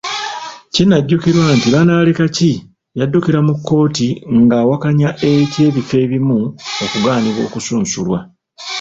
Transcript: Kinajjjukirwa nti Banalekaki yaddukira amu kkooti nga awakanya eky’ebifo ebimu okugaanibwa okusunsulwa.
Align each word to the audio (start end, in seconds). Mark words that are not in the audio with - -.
Kinajjjukirwa 0.73 1.45
nti 1.57 1.67
Banalekaki 1.73 2.51
yaddukira 2.99 3.37
amu 3.41 3.53
kkooti 3.57 4.07
nga 4.41 4.55
awakanya 4.63 5.09
eky’ebifo 5.31 5.95
ebimu 6.05 6.37
okugaanibwa 6.83 7.41
okusunsulwa. 7.47 8.19